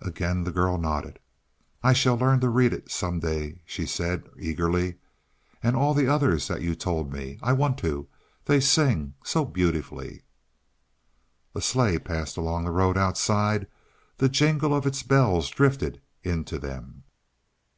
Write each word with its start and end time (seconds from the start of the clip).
Again 0.00 0.44
the 0.44 0.50
girl 0.50 0.78
nodded. 0.78 1.18
"I 1.82 1.92
shall 1.92 2.16
learn 2.16 2.40
to 2.40 2.48
read 2.48 2.72
it 2.72 2.90
some 2.90 3.20
day," 3.20 3.60
she 3.66 3.84
said 3.84 4.26
eagerly. 4.40 4.94
"And 5.62 5.76
all 5.76 5.92
the 5.92 6.08
others 6.08 6.48
that 6.48 6.62
you 6.62 6.74
told 6.74 7.12
me. 7.12 7.38
I 7.42 7.52
want 7.52 7.76
to. 7.80 8.08
They 8.46 8.60
sing 8.60 9.12
so 9.22 9.44
beautifully." 9.44 10.22
A 11.54 11.60
sleigh 11.60 11.98
passed 11.98 12.38
along 12.38 12.64
the 12.64 12.70
road 12.70 12.96
outside; 12.96 13.66
the 14.16 14.30
jingle 14.30 14.74
of 14.74 14.86
its 14.86 15.02
bells 15.02 15.50
drifted 15.50 16.00
in 16.22 16.46
to 16.46 16.58
them. 16.58 17.02